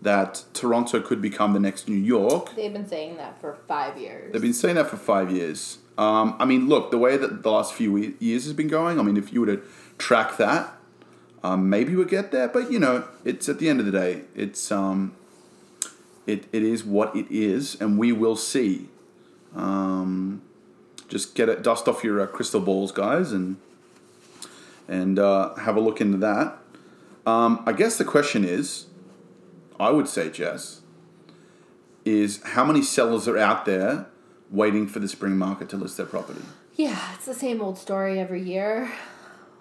that 0.00 0.44
Toronto 0.52 1.00
could 1.00 1.20
become 1.20 1.52
the 1.52 1.60
next 1.60 1.88
New 1.88 1.96
York. 1.96 2.54
They've 2.54 2.72
been 2.72 2.86
saying 2.86 3.16
that 3.16 3.40
for 3.40 3.56
five 3.66 3.98
years. 3.98 4.32
They've 4.32 4.42
been 4.42 4.54
saying 4.54 4.76
that 4.76 4.88
for 4.88 4.96
five 4.96 5.30
years. 5.30 5.78
Um, 5.96 6.36
I 6.38 6.44
mean, 6.44 6.68
look, 6.68 6.90
the 6.90 6.98
way 6.98 7.16
that 7.16 7.42
the 7.42 7.50
last 7.50 7.72
few 7.74 7.96
years 8.18 8.44
has 8.44 8.52
been 8.52 8.68
going, 8.68 8.98
I 8.98 9.02
mean, 9.02 9.16
if 9.16 9.32
you 9.32 9.40
were 9.40 9.46
to 9.46 9.62
track 9.96 10.36
that, 10.36 10.74
um, 11.42 11.70
maybe 11.70 11.94
we'll 11.94 12.06
get 12.06 12.32
there. 12.32 12.48
But, 12.48 12.70
you 12.70 12.78
know, 12.78 13.06
it's 13.24 13.48
at 13.48 13.58
the 13.58 13.68
end 13.68 13.80
of 13.80 13.86
the 13.86 13.92
day, 13.92 14.22
it's 14.34 14.72
um, 14.72 15.14
it, 16.26 16.46
it 16.52 16.62
is 16.62 16.84
what 16.84 17.14
it 17.14 17.26
is, 17.30 17.80
and 17.80 17.98
we 17.98 18.12
will 18.12 18.36
see. 18.36 18.88
Um, 19.54 20.42
just 21.08 21.34
get 21.34 21.48
it, 21.48 21.62
dust 21.62 21.86
off 21.86 22.02
your 22.02 22.20
uh, 22.20 22.26
crystal 22.26 22.60
balls, 22.60 22.90
guys, 22.90 23.30
and 23.30 23.56
and 24.88 25.18
uh, 25.18 25.54
have 25.56 25.76
a 25.76 25.80
look 25.80 26.00
into 26.00 26.18
that. 26.18 26.58
Um, 27.26 27.62
I 27.66 27.72
guess 27.72 27.96
the 27.96 28.04
question 28.04 28.44
is, 28.44 28.86
I 29.80 29.90
would 29.90 30.08
say, 30.08 30.30
Jess, 30.30 30.82
is 32.04 32.42
how 32.42 32.64
many 32.64 32.82
sellers 32.82 33.26
are 33.26 33.38
out 33.38 33.64
there 33.64 34.06
waiting 34.50 34.86
for 34.86 34.98
the 34.98 35.08
spring 35.08 35.36
market 35.36 35.68
to 35.70 35.76
list 35.76 35.96
their 35.96 36.06
property? 36.06 36.42
Yeah, 36.74 37.14
it's 37.14 37.26
the 37.26 37.34
same 37.34 37.62
old 37.62 37.78
story 37.78 38.20
every 38.20 38.42
year. 38.42 38.92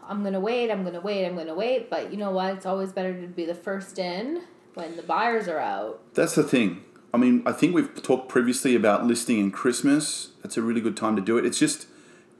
I'm 0.07 0.23
gonna 0.23 0.39
wait, 0.39 0.69
I'm 0.69 0.83
gonna 0.83 0.99
wait, 0.99 1.25
I'm 1.25 1.35
gonna 1.35 1.55
wait, 1.55 1.89
but 1.89 2.11
you 2.11 2.17
know 2.17 2.31
what? 2.31 2.55
It's 2.55 2.65
always 2.65 2.91
better 2.91 3.19
to 3.21 3.27
be 3.27 3.45
the 3.45 3.55
first 3.55 3.97
in 3.97 4.43
when 4.73 4.97
the 4.97 5.03
buyers 5.03 5.47
are 5.47 5.59
out. 5.59 6.01
That's 6.13 6.35
the 6.35 6.43
thing. 6.43 6.83
I 7.13 7.17
mean, 7.17 7.43
I 7.45 7.51
think 7.51 7.75
we've 7.75 8.01
talked 8.01 8.27
previously 8.27 8.75
about 8.75 9.05
listing 9.05 9.39
in 9.39 9.51
Christmas. 9.51 10.29
That's 10.41 10.57
a 10.57 10.61
really 10.61 10.81
good 10.81 10.97
time 10.97 11.15
to 11.15 11.21
do 11.21 11.37
it. 11.37 11.45
It's 11.45 11.59
just, 11.59 11.87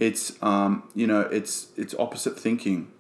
it's 0.03 0.33
um, 0.43 0.83
you 0.93 1.07
know, 1.07 1.22
it's 1.22 1.67
it's 1.77 1.95
opposite 1.98 2.38
thinking. 2.38 2.91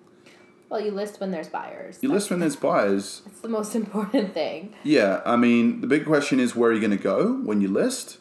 Well, 0.69 0.81
you 0.81 0.91
list 0.91 1.19
when 1.19 1.31
there's 1.31 1.49
buyers. 1.49 1.99
You 2.01 2.11
list 2.11 2.31
when 2.31 2.39
there's 2.39 2.55
buyers. 2.55 3.21
It's 3.25 3.41
the 3.41 3.49
most 3.49 3.75
important 3.83 4.33
thing. 4.33 4.73
Yeah, 4.83 5.21
I 5.25 5.35
mean, 5.35 5.81
the 5.81 5.87
big 5.87 6.05
question 6.05 6.39
is 6.39 6.55
where 6.55 6.71
are 6.71 6.73
you 6.73 6.79
going 6.79 6.97
to 6.97 7.03
go 7.03 7.33
when 7.33 7.61
you 7.61 7.67
list? 7.67 8.17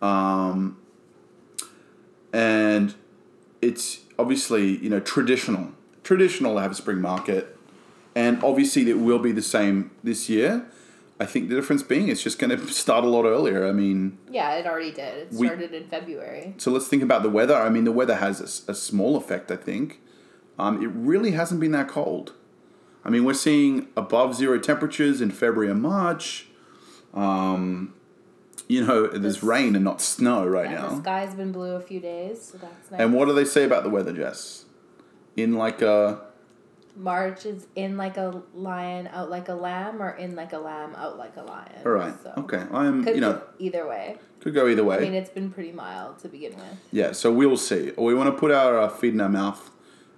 Um, 0.00 0.78
and 2.32 2.94
it's 3.60 4.00
obviously, 4.18 4.78
you 4.78 4.88
know, 4.88 5.00
traditional. 5.00 5.72
Traditional 6.02 6.54
to 6.54 6.62
have 6.62 6.72
a 6.72 6.74
spring 6.74 7.00
market. 7.00 7.56
And 8.14 8.42
obviously, 8.42 8.88
it 8.88 8.98
will 8.98 9.18
be 9.18 9.32
the 9.32 9.42
same 9.42 9.90
this 10.02 10.28
year. 10.28 10.66
I 11.22 11.26
think 11.26 11.48
the 11.48 11.54
difference 11.54 11.84
being 11.84 12.08
it's 12.08 12.20
just 12.22 12.40
going 12.40 12.50
to 12.50 12.66
start 12.66 13.04
a 13.04 13.06
lot 13.06 13.24
earlier. 13.24 13.64
I 13.66 13.70
mean, 13.72 14.18
Yeah, 14.28 14.54
it 14.54 14.66
already 14.66 14.90
did. 14.90 15.18
It 15.18 15.32
We- 15.32 15.46
started 15.46 15.72
in 15.72 15.84
February. 15.86 16.54
so 16.58 16.72
let's 16.72 16.88
think 16.88 17.02
about 17.02 17.22
the 17.22 17.30
weather. 17.30 17.54
I 17.54 17.68
mean, 17.68 17.84
the 17.84 17.92
weather 17.92 18.16
has 18.16 18.64
a 18.66 18.74
small 18.74 19.16
effect, 19.16 19.50
I 19.52 19.56
think. 19.56 20.00
Um, 20.58 20.82
it 20.82 20.88
really 20.88 21.30
hasn't 21.30 21.60
been 21.60 21.70
that 21.72 21.86
cold. 21.88 22.32
I 23.04 23.10
mean, 23.10 23.24
we're 23.24 23.34
seeing 23.34 23.86
above 23.96 24.34
zero 24.34 24.58
temperatures 24.58 25.20
in 25.20 25.30
February 25.30 25.70
and 25.70 25.80
March. 25.80 26.48
Um, 27.14 27.94
you 28.68 28.84
know, 28.84 29.06
there's 29.06 29.22
This- 29.36 29.42
rain 29.44 29.76
and 29.76 29.84
not 29.84 30.00
snow 30.00 30.44
right 30.46 30.70
Yeah, 30.70 30.82
the 30.88 30.90
now. 30.96 31.00
sky's 31.02 31.34
been 31.36 31.52
blue 31.52 31.74
a 31.76 31.80
few 31.80 32.00
days, 32.00 32.42
so 32.52 32.58
that's 32.58 32.90
nice. 32.90 33.00
And 33.00 33.14
what 33.14 33.28
do 33.28 33.32
they 33.34 33.44
say 33.44 33.64
about 33.64 33.84
the 33.84 33.90
weather, 33.90 34.12
Jess? 34.12 34.64
In 35.36 35.54
like 35.54 35.82
a 35.82 36.20
March 36.94 37.46
is 37.46 37.66
in 37.74 37.96
like 37.96 38.16
a 38.16 38.42
lion, 38.54 39.08
out 39.12 39.30
like 39.30 39.48
a 39.48 39.54
lamb, 39.54 40.02
or 40.02 40.10
in 40.10 40.34
like 40.36 40.52
a 40.52 40.58
lamb, 40.58 40.94
out 40.96 41.16
like 41.18 41.36
a 41.36 41.42
lion. 41.42 41.72
all 41.86 41.92
right, 41.92 42.14
So 42.22 42.32
okay. 42.38 42.64
I'm 42.70 43.04
Could 43.04 43.14
you 43.14 43.20
know 43.20 43.40
either 43.58 43.86
way. 43.88 44.18
could 44.40 44.54
go 44.54 44.68
either 44.68 44.84
way. 44.84 44.96
I 44.96 45.00
mean, 45.00 45.14
it's 45.14 45.30
been 45.30 45.50
pretty 45.50 45.72
mild 45.72 46.18
to 46.20 46.28
begin 46.28 46.54
with. 46.56 46.64
yeah, 46.90 47.12
so 47.12 47.32
we'll 47.32 47.56
see. 47.56 47.92
We 47.96 48.14
want 48.14 48.28
to 48.34 48.38
put 48.38 48.50
our 48.50 48.78
uh, 48.78 48.88
feet 48.88 49.14
in 49.14 49.20
our 49.20 49.28
mouth 49.28 49.70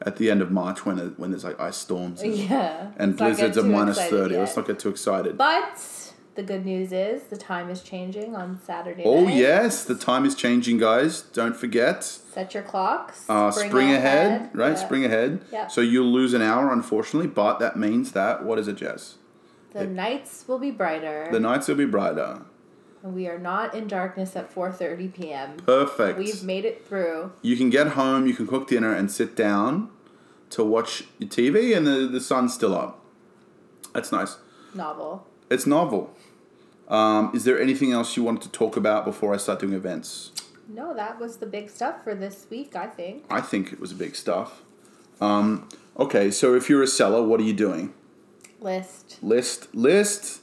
at 0.03 0.17
the 0.17 0.31
end 0.31 0.43
of 0.43 0.51
March 0.51 0.85
when 0.85 0.99
it, 0.99 1.19
when 1.19 1.31
there's 1.31 1.45
like 1.45 1.59
ice 1.61 1.77
storms 1.77 2.21
and, 2.23 2.35
Yeah. 2.51 2.91
and 2.97 3.13
let's 3.13 3.21
not 3.21 3.29
get 3.29 3.37
blizzards 3.37 3.57
of 3.59 3.67
minus 3.67 3.99
thirty. 3.99 4.35
yet. 4.35 4.41
Let's 4.41 4.57
not 4.57 4.67
get 4.67 4.79
too 4.81 4.89
excited. 4.89 5.39
But 5.39 6.13
the 6.35 6.43
good 6.43 6.65
news 6.65 6.93
is 6.93 7.25
the 7.25 7.37
time 7.37 7.71
is 7.71 7.83
changing 7.83 8.35
on 8.35 8.61
Saturday 8.65 9.03
Oh 9.05 9.25
night. 9.25 9.37
yes, 9.37 9.85
the 9.85 9.95
time 9.95 10.25
is 10.25 10.35
changing, 10.35 10.79
guys. 10.79 11.23
Don't 11.23 11.57
forget. 11.57 12.03
Set 12.05 12.55
your 12.55 12.63
clocks. 12.63 13.25
Uh, 13.29 13.51
spring, 13.51 13.93
ahead, 13.93 14.51
right? 14.53 14.71
Yeah. 14.71 14.75
Spring 14.75 15.05
ahead. 15.05 15.41
Yeah. 15.53 15.69
So 15.69 15.81
you'll 15.81 16.11
lose 16.13 16.35
an 16.35 16.43
hour, 16.43 16.73
unfortunately, 16.73 17.29
but 17.29 17.59
that 17.61 17.77
means 17.77 18.13
that 18.13 18.45
what 18.45 18.59
is 18.59 18.67
it, 18.69 18.77
Jess? 18.77 19.17
The 19.73 19.87
nights 19.87 20.45
will 20.47 20.59
be 20.59 20.71
brighter. 20.71 21.29
The 21.33 21.41
nights 21.41 21.67
will 21.69 21.75
be 21.77 21.85
brighter. 21.85 22.43
we 23.03 23.27
are 23.29 23.39
not 23.39 23.75
in 23.75 23.87
darkness 23.87 24.35
at 24.37 24.53
4:30 24.55 25.13
p.m. 25.15 25.57
Perfect. 25.59 26.19
We've 26.19 26.43
made 26.45 26.65
it 26.65 26.87
through. 26.87 27.33
you 27.43 27.57
can 27.57 27.71
get 27.71 27.89
home, 27.89 28.27
you 28.27 28.35
can 28.35 28.47
cook 28.47 28.69
dinner, 28.69 28.93
and 28.95 29.11
sit 29.11 29.35
down 29.37 29.91
to 30.51 30.63
watch 30.65 31.05
your 31.19 31.29
TV, 31.29 31.77
and 31.77 31.87
the 31.87 32.07
the 32.07 32.21
sun's 32.21 32.55
still 32.55 32.75
up. 32.75 33.05
That's 33.93 34.11
nice. 34.13 34.37
Novel. 34.75 35.27
It's 35.55 35.67
novel. 35.69 36.13
Um, 36.89 37.31
is 37.33 37.45
there 37.45 37.61
anything 37.61 37.93
else 37.93 38.17
you 38.17 38.25
wanted 38.25 38.43
to 38.43 38.49
talk 38.51 38.77
about 38.77 39.05
before 39.05 39.33
I 39.33 39.37
start 39.37 39.61
doing 39.61 39.73
events? 39.73 40.33
No, 40.69 40.93
that 40.95 41.21
was 41.21 41.37
the 41.37 41.47
big 41.47 41.71
stuff 41.71 42.03
for 42.03 42.13
this 42.15 42.47
week, 42.51 42.75
I 42.75 42.89
think. 42.89 43.25
I 43.31 43.41
think 43.41 43.73
it 43.73 43.79
was 43.79 43.93
big 43.93 44.17
stuff. 44.17 44.63
Um, 45.21 45.69
okay, 45.97 46.33
so 46.33 46.57
if 46.57 46.69
you're 46.69 46.83
a 46.83 46.89
seller, 46.89 47.23
what 47.23 47.39
are 47.39 47.45
you 47.45 47.53
doing? 47.53 47.95
List. 48.61 49.19
List, 49.23 49.73
list. 49.75 50.41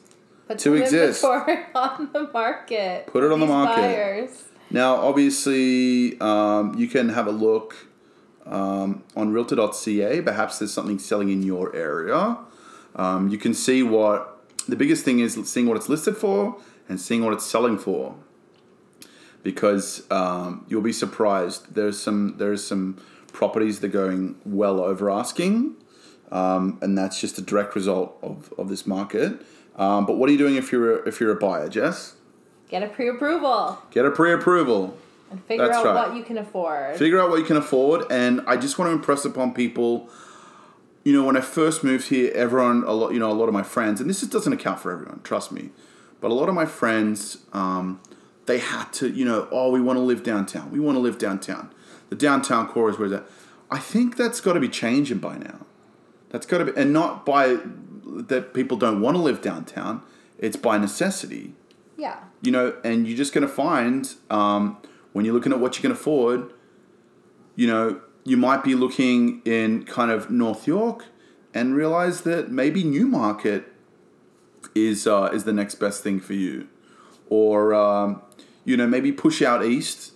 Put 0.47 0.59
To 0.59 0.75
exist. 0.75 1.23
inventory 1.23 1.65
on 1.75 2.09
the 2.13 2.29
market. 2.31 3.07
Put 3.07 3.25
it 3.25 3.31
on 3.33 3.41
the 3.41 3.45
market. 3.45 3.81
Buyers. 3.81 4.43
Now, 4.69 4.95
obviously, 4.95 6.17
um, 6.21 6.75
you 6.77 6.87
can 6.87 7.09
have 7.09 7.27
a 7.27 7.31
look 7.31 7.87
um, 8.45 9.03
on 9.17 9.33
realtor.ca. 9.33 10.21
Perhaps 10.21 10.59
there's 10.59 10.73
something 10.73 10.99
selling 10.99 11.29
in 11.29 11.43
your 11.43 11.75
area. 11.75 12.37
Um, 12.95 13.27
you 13.27 13.37
can 13.37 13.53
see 13.53 13.83
what 13.83 14.30
the 14.67 14.75
biggest 14.75 15.03
thing 15.05 15.19
is 15.19 15.37
seeing 15.49 15.67
what 15.67 15.77
it's 15.77 15.89
listed 15.89 16.17
for 16.17 16.57
and 16.87 16.99
seeing 16.99 17.23
what 17.23 17.33
it's 17.33 17.45
selling 17.45 17.77
for. 17.77 18.15
Because 19.43 20.09
um, 20.11 20.65
you'll 20.67 20.81
be 20.81 20.93
surprised. 20.93 21.73
There's 21.73 21.99
some 21.99 22.35
there's 22.37 22.65
some 22.65 23.01
properties 23.33 23.79
that 23.79 23.87
are 23.87 23.89
going 24.07 24.35
well 24.45 24.79
over 24.79 25.09
asking, 25.09 25.75
um, 26.31 26.77
and 26.81 26.97
that's 26.97 27.19
just 27.19 27.37
a 27.37 27.41
direct 27.41 27.73
result 27.75 28.17
of, 28.21 28.53
of 28.57 28.69
this 28.69 28.85
market. 28.85 29.41
Um, 29.77 30.05
but 30.05 30.17
what 30.17 30.29
are 30.29 30.31
you 30.31 30.37
doing 30.37 30.55
if 30.55 30.71
you're 30.71 30.99
a, 30.99 31.07
if 31.07 31.19
you're 31.19 31.31
a 31.31 31.35
buyer, 31.39 31.69
Jess? 31.69 32.15
Get 32.69 32.83
a 32.83 32.87
pre-approval 32.87 33.79
Get 33.91 34.05
a 34.05 34.11
pre-approval. 34.11 34.97
and 35.29 35.43
figure 35.43 35.65
That's 35.67 35.79
out 35.79 35.85
right. 35.85 36.07
what 36.09 36.17
you 36.17 36.23
can 36.23 36.37
afford. 36.37 36.95
figure 36.95 37.19
out 37.19 37.29
what 37.29 37.39
you 37.39 37.45
can 37.45 37.57
afford 37.57 38.09
and 38.09 38.39
i 38.47 38.55
just 38.55 38.79
want 38.79 38.87
to 38.87 38.93
impress 38.93 39.25
upon 39.25 39.53
people 39.53 40.09
you 41.03 41.13
know 41.13 41.23
when 41.23 41.37
i 41.37 41.41
first 41.41 41.83
moved 41.83 42.09
here 42.09 42.31
everyone 42.33 42.83
a 42.85 42.91
lot 42.91 43.11
you 43.13 43.19
know 43.19 43.31
a 43.31 43.33
lot 43.33 43.47
of 43.47 43.53
my 43.53 43.63
friends 43.63 43.99
and 43.99 44.09
this 44.09 44.19
just 44.19 44.31
doesn't 44.31 44.53
account 44.53 44.79
for 44.79 44.91
everyone 44.91 45.19
trust 45.23 45.51
me 45.51 45.69
but 46.19 46.31
a 46.31 46.33
lot 46.33 46.47
of 46.49 46.55
my 46.55 46.65
friends 46.65 47.39
um, 47.53 47.99
they 48.45 48.59
had 48.59 48.91
to 48.93 49.09
you 49.09 49.25
know 49.25 49.47
oh 49.51 49.71
we 49.71 49.81
want 49.81 49.97
to 49.97 50.01
live 50.01 50.23
downtown 50.23 50.71
we 50.71 50.79
want 50.79 50.95
to 50.95 50.99
live 50.99 51.17
downtown. 51.17 51.71
The 52.09 52.15
downtown 52.17 52.67
core 52.67 52.89
is 52.89 52.99
where 52.99 53.09
that 53.09 53.23
i 53.69 53.79
think 53.79 54.17
that's 54.17 54.41
got 54.41 54.53
to 54.53 54.59
be 54.59 54.69
changing 54.69 55.19
by 55.19 55.37
now. 55.37 55.65
That's 56.29 56.45
got 56.45 56.59
to 56.59 56.65
be 56.65 56.73
and 56.75 56.91
not 56.91 57.25
by 57.25 57.57
that 58.05 58.53
people 58.53 58.77
don't 58.77 59.01
want 59.01 59.15
to 59.15 59.21
live 59.21 59.41
downtown 59.41 60.03
it's 60.41 60.57
by 60.57 60.77
necessity. 60.77 61.53
Yeah. 61.97 62.19
you 62.41 62.51
know, 62.51 62.75
and 62.83 63.07
you're 63.07 63.15
just 63.15 63.31
going 63.31 63.47
to 63.47 63.53
find 63.53 64.13
um, 64.31 64.77
when 65.13 65.23
you're 65.23 65.35
looking 65.35 65.53
at 65.53 65.59
what 65.59 65.75
you 65.75 65.83
can 65.83 65.91
afford, 65.91 66.51
you 67.55 67.67
know, 67.67 68.01
you 68.23 68.37
might 68.37 68.63
be 68.63 68.75
looking 68.75 69.41
in 69.45 69.83
kind 69.83 70.11
of 70.11 70.29
North 70.29 70.67
York 70.67 71.05
and 71.53 71.75
realize 71.75 72.21
that 72.21 72.51
maybe 72.51 72.83
Newmarket 72.83 73.65
is 74.75 75.07
uh, 75.07 75.29
is 75.33 75.43
the 75.43 75.53
next 75.53 75.75
best 75.75 76.03
thing 76.03 76.19
for 76.19 76.33
you, 76.33 76.67
or 77.29 77.73
um, 77.73 78.21
you 78.63 78.77
know 78.77 78.87
maybe 78.87 79.11
push 79.11 79.41
out 79.41 79.65
east, 79.65 80.13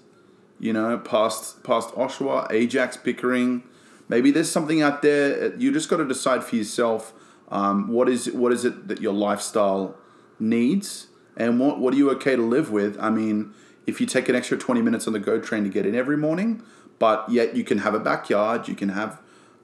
you 0.59 0.71
know, 0.71 0.97
past 0.97 1.63
past 1.63 1.89
Oshawa, 1.95 2.51
Ajax, 2.51 2.97
Pickering. 2.97 3.63
Maybe 4.07 4.29
there's 4.29 4.51
something 4.51 4.81
out 4.81 5.01
there. 5.01 5.55
You 5.55 5.71
just 5.71 5.89
got 5.89 5.97
to 5.97 6.07
decide 6.07 6.43
for 6.43 6.55
yourself 6.55 7.13
um, 7.49 7.87
what 7.87 8.07
is 8.07 8.31
what 8.31 8.51
is 8.51 8.63
it 8.65 8.87
that 8.87 9.01
your 9.01 9.13
lifestyle 9.13 9.97
needs, 10.39 11.07
and 11.35 11.59
what 11.59 11.79
what 11.79 11.93
are 11.93 11.97
you 11.97 12.09
okay 12.11 12.35
to 12.35 12.41
live 12.41 12.71
with. 12.71 12.97
I 12.99 13.09
mean, 13.09 13.53
if 13.87 13.99
you 13.99 14.07
take 14.07 14.29
an 14.29 14.35
extra 14.35 14.57
twenty 14.57 14.81
minutes 14.81 15.07
on 15.07 15.13
the 15.13 15.19
GO 15.19 15.39
train 15.39 15.63
to 15.63 15.69
get 15.69 15.85
in 15.85 15.95
every 15.95 16.17
morning, 16.17 16.63
but 16.99 17.29
yet 17.29 17.55
you 17.55 17.63
can 17.63 17.79
have 17.79 17.93
a 17.93 17.99
backyard, 17.99 18.67
you 18.67 18.75
can 18.75 18.89
have 18.89 19.21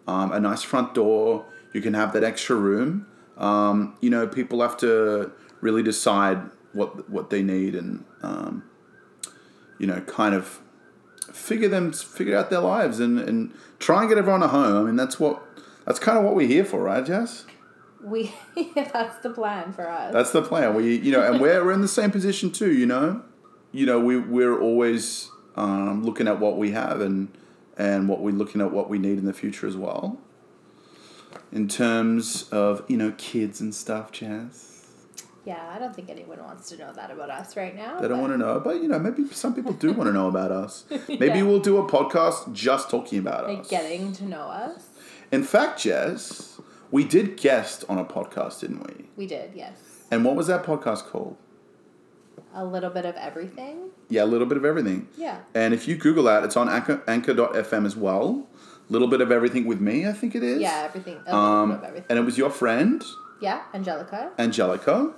um, 0.08 0.32
a 0.32 0.40
nice 0.40 0.62
front 0.62 0.94
door, 0.94 1.46
you 1.74 1.82
can 1.82 1.94
have 1.94 2.14
that 2.14 2.24
extra 2.24 2.56
room. 2.56 3.08
Um, 3.38 3.96
you 4.02 4.10
know, 4.10 4.28
people 4.28 4.62
have 4.62 4.78
to 4.78 5.32
really 5.62 5.84
decide 5.84 6.50
what 6.74 7.10
what 7.10 7.30
they 7.30 7.42
need 7.42 7.76
and 7.76 8.06
um, 8.22 8.64
you 9.82 9.88
know, 9.88 10.02
kind 10.02 10.36
of 10.36 10.60
figure 11.34 11.68
them 11.68 11.92
figure 11.92 12.38
out 12.38 12.50
their 12.50 12.60
lives 12.60 13.00
and, 13.00 13.20
and 13.20 13.52
try 13.80 14.02
and 14.02 14.10
get 14.10 14.18
everyone 14.20 14.44
a 14.44 14.48
home. 14.48 14.78
I 14.78 14.84
mean, 14.84 14.96
that's 14.96 15.20
what 15.20 15.42
that's 15.88 15.98
kind 15.98 16.20
of 16.20 16.24
what 16.24 16.36
we're 16.36 16.48
here 16.48 16.64
for, 16.64 16.84
right, 16.84 17.04
Jess? 17.04 17.46
We 18.04 18.32
that's 18.76 19.18
the 19.24 19.32
plan 19.32 19.74
for 19.74 19.90
us. 19.90 20.14
That's 20.14 20.32
the 20.32 20.44
plan. 20.44 20.76
We 20.76 20.98
you 20.98 21.12
know, 21.12 21.22
and 21.22 21.42
we're 21.42 21.66
we're 21.66 21.72
in 21.72 21.82
the 21.82 21.88
same 21.88 22.12
position 22.12 22.52
too. 22.52 22.72
You 22.72 22.86
know, 22.86 23.24
you 23.72 23.88
know, 23.88 24.00
we 24.00 24.20
we're 24.20 24.60
always 24.62 25.31
um, 25.56 26.04
looking 26.04 26.28
at 26.28 26.40
what 26.40 26.58
we 26.58 26.72
have 26.72 27.02
and 27.02 27.30
and 27.78 28.08
what 28.10 28.22
we're 28.22 28.34
looking 28.34 28.62
at 28.62 28.72
what 28.72 28.90
we 28.90 28.98
need 29.00 29.18
in 29.18 29.26
the 29.26 29.34
future 29.34 29.66
as 29.68 29.76
well. 29.78 30.20
In 31.52 31.68
terms 31.68 32.50
of 32.50 32.84
you 32.88 32.98
know 32.98 33.14
kids 33.18 33.60
and 33.62 33.74
stuff, 33.74 34.12
Jess. 34.12 34.86
yeah, 35.46 35.72
I 35.76 35.80
don't 35.80 35.96
think 35.96 36.10
anyone 36.10 36.40
wants 36.40 36.70
to 36.70 36.78
know 36.78 36.94
that 36.94 37.10
about 37.12 37.30
us 37.30 37.56
right 37.58 37.76
now. 37.76 38.00
They 38.00 38.08
don't 38.08 38.18
but- 38.20 38.30
want 38.30 38.34
to 38.34 38.38
know, 38.38 38.60
but 38.60 38.82
you 38.82 38.88
know, 38.88 39.00
maybe 39.00 39.26
some 39.30 39.54
people 39.54 39.74
do 39.74 39.92
want 39.94 40.08
to 40.08 40.14
know 40.14 40.28
about 40.28 40.52
us. 40.52 40.86
Maybe 41.10 41.26
Yeah. 41.28 41.44
we'll 41.44 41.60
do 41.60 41.78
a 41.78 41.88
podcast 41.90 42.54
just 42.54 42.90
talking 42.90 43.20
about 43.20 43.46
us. 43.46 43.50
like 43.50 43.60
us. 43.60 43.70
getting 43.70 44.14
to 44.14 44.26
know 44.26 44.42
us. 44.44 44.90
In 45.32 45.44
fact, 45.44 45.82
Jess, 45.82 46.60
we 46.92 47.04
did 47.06 47.38
guest 47.38 47.84
on 47.90 47.98
a 47.98 48.06
podcast, 48.06 48.60
didn't 48.62 48.86
we? 48.88 49.06
We 49.16 49.26
did, 49.28 49.52
yes. 49.56 49.74
And 50.12 50.24
what 50.26 50.36
was 50.36 50.48
that 50.48 50.64
podcast 50.64 51.06
called? 51.06 51.38
A 52.54 52.66
little 52.66 52.90
bit 52.90 53.06
of 53.06 53.16
everything. 53.16 53.90
Yeah, 54.10 54.24
a 54.24 54.26
little 54.26 54.48
bit 54.48 54.58
of 54.58 54.66
everything. 54.66 55.08
Yeah. 55.18 55.40
And 55.56 55.74
if 55.74 55.88
you 55.88 55.96
Google 55.96 56.24
that, 56.26 56.44
it's 56.44 56.58
on 56.58 56.68
Anchor, 56.70 57.02
Anchor.fm 57.08 57.86
as 57.86 57.96
well. 57.96 58.48
A 58.90 58.92
Little 58.92 59.08
bit 59.08 59.22
of 59.22 59.32
everything 59.32 59.66
with 59.68 59.80
me, 59.80 60.06
I 60.06 60.12
think 60.12 60.36
it 60.36 60.44
is. 60.44 60.60
Yeah, 60.62 60.84
everything. 60.86 61.16
A 61.26 61.32
little 61.34 61.40
Um, 61.40 61.70
bit 61.70 61.78
of 61.78 61.84
everything. 61.86 62.06
and 62.10 62.20
it 62.20 62.24
was 62.24 62.38
your 62.38 62.50
friend, 62.50 63.04
yeah, 63.42 63.62
Angelica. 63.74 64.32
Angelica. 64.38 65.14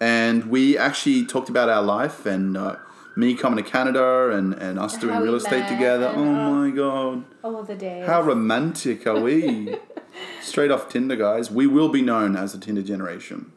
And 0.00 0.50
we 0.50 0.76
actually 0.76 1.24
talked 1.24 1.48
about 1.48 1.70
our 1.70 1.82
life 1.82 2.26
and 2.26 2.56
uh, 2.56 2.76
me 3.16 3.34
coming 3.34 3.64
to 3.64 3.68
Canada 3.70 4.30
and, 4.30 4.52
and 4.52 4.78
us 4.78 4.98
doing 4.98 5.14
How 5.14 5.22
real 5.22 5.34
estate 5.36 5.66
together. 5.66 6.12
Oh 6.14 6.24
my 6.24 6.68
God. 6.70 7.24
Oh, 7.42 7.62
the 7.62 7.74
days. 7.74 8.06
How 8.06 8.20
romantic 8.20 9.06
are 9.06 9.18
we? 9.18 9.76
Straight 10.42 10.70
off 10.70 10.90
Tinder, 10.90 11.16
guys. 11.16 11.50
We 11.50 11.66
will 11.66 11.88
be 11.88 12.02
known 12.02 12.36
as 12.36 12.52
the 12.52 12.58
Tinder 12.58 12.82
generation. 12.82 13.52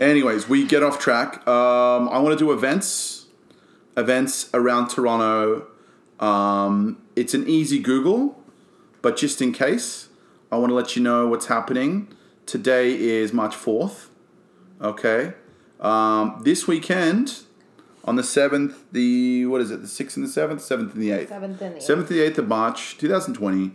Anyways, 0.00 0.48
we 0.48 0.64
get 0.64 0.82
off 0.82 0.98
track. 0.98 1.46
Um, 1.46 2.08
I 2.08 2.18
want 2.20 2.36
to 2.38 2.42
do 2.42 2.52
events, 2.52 3.26
events 3.98 4.48
around 4.54 4.88
Toronto. 4.88 5.66
Um, 6.18 7.02
it's 7.14 7.34
an 7.34 7.46
easy 7.46 7.78
Google, 7.78 8.42
but 9.02 9.18
just 9.18 9.42
in 9.42 9.52
case, 9.52 10.08
I 10.50 10.56
want 10.56 10.70
to 10.70 10.74
let 10.74 10.96
you 10.96 11.02
know 11.02 11.28
what's 11.28 11.46
happening. 11.46 12.08
Today 12.46 12.98
is 12.98 13.34
March 13.34 13.54
fourth. 13.54 14.08
Okay, 14.80 15.34
um, 15.80 16.40
this 16.44 16.66
weekend 16.66 17.40
on 18.02 18.16
the 18.16 18.24
seventh, 18.24 18.90
the 18.92 19.44
what 19.44 19.60
is 19.60 19.70
it? 19.70 19.82
The 19.82 19.88
sixth 19.88 20.16
and 20.16 20.24
the 20.24 20.30
seventh, 20.30 20.62
seventh 20.62 20.94
and 20.94 21.02
the 21.02 21.10
eighth. 21.10 21.28
Seventh 21.28 21.60
and 21.60 21.76
the 21.76 21.80
Seventh 21.82 22.08
to 22.08 22.14
the 22.14 22.20
eighth 22.22 22.38
of 22.38 22.48
March, 22.48 22.96
two 22.96 23.08
thousand 23.08 23.34
twenty. 23.34 23.72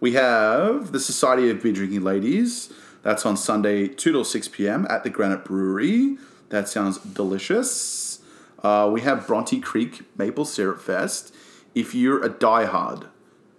We 0.00 0.14
have 0.14 0.90
the 0.90 0.98
Society 0.98 1.48
of 1.50 1.62
Beer 1.62 1.72
Drinking 1.72 2.02
Ladies. 2.02 2.72
That's 3.08 3.24
on 3.24 3.38
Sunday, 3.38 3.88
two 3.88 4.12
till 4.12 4.22
six 4.22 4.48
p.m. 4.48 4.86
at 4.90 5.02
the 5.02 5.08
Granite 5.08 5.42
Brewery. 5.42 6.18
That 6.50 6.68
sounds 6.68 6.98
delicious. 6.98 8.18
Uh, 8.62 8.90
we 8.92 9.00
have 9.00 9.26
Bronte 9.26 9.60
Creek 9.60 10.02
Maple 10.18 10.44
Syrup 10.44 10.78
Fest. 10.78 11.34
If 11.74 11.94
you're 11.94 12.22
a 12.22 12.28
diehard, 12.28 13.06